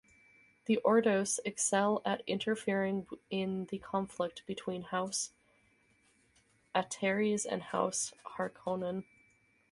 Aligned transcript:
The 0.65 0.77
Ordos 0.83 1.39
excel 1.45 2.01
at 2.05 2.23
interfering 2.25 3.05
in 3.29 3.65
the 3.67 3.77
conflict 3.77 4.41
between 4.47 4.81
House 4.81 5.29
Atreides 6.75 7.45
and 7.47 7.61
House 7.61 8.11
Harkonnen. 8.25 9.03